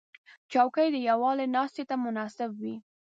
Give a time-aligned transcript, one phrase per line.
[0.51, 2.75] چوکۍ د یووالي ناستې ته مناسب وي.